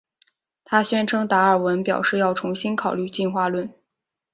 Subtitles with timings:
[0.65, 3.71] 她宣称达尔文表示要重新考虑进化论。